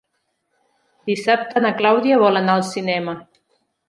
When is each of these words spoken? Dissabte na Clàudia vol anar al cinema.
Dissabte 1.11 1.63
na 1.65 1.71
Clàudia 1.81 2.17
vol 2.23 2.39
anar 2.39 2.55
al 2.61 2.65
cinema. 2.71 3.15